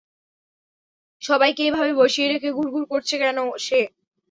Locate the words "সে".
3.65-3.79